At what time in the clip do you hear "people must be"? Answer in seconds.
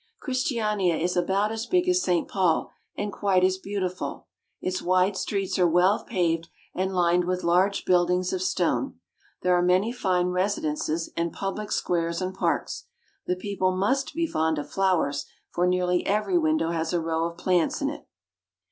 13.35-14.25